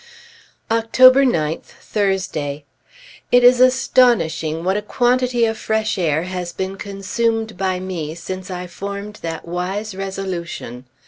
October 0.71 1.23
9th, 1.23 1.65
Thursday. 1.65 2.65
It 3.31 3.43
is 3.43 3.59
astonishing 3.59 4.63
what 4.63 4.75
a 4.75 4.81
quantity 4.81 5.45
of 5.45 5.59
fresh 5.59 5.95
air 5.99 6.23
has 6.23 6.51
been 6.51 6.75
consumed 6.75 7.55
by 7.55 7.79
me 7.79 8.15
since 8.15 8.49
I 8.49 8.65
formed 8.65 9.19
that 9.21 9.47
wise 9.47 9.93
resolution. 9.93 10.87